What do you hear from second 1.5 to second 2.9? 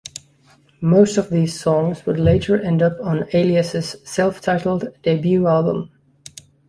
songs would later end